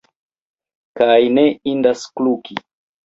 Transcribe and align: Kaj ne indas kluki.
Kaj 1.01 1.19
ne 1.35 1.43
indas 1.73 2.09
kluki. 2.17 2.59